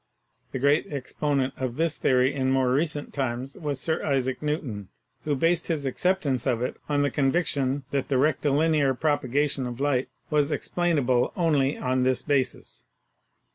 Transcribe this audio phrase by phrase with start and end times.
[0.51, 4.89] The great exponent of this theory in more recent times was Sir Isaac Newton,
[5.25, 10.09] who based his acceptance of it on the conviction that the rectilinear propagation of light
[10.31, 12.87] was explainable only on this basis.